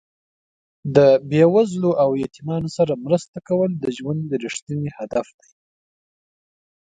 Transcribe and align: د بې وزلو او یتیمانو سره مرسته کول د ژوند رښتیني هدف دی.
د 0.95 0.97
بې 1.29 1.43
وزلو 1.53 1.91
او 2.03 2.09
یتیمانو 2.23 2.69
سره 2.77 3.01
مرسته 3.05 3.37
کول 3.47 3.71
د 3.77 3.85
ژوند 3.97 4.29
رښتیني 4.45 4.89
هدف 4.97 5.27
دی. 5.39 5.49